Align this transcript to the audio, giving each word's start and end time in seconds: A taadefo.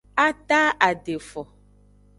A 0.23 0.27
taadefo. 0.47 1.41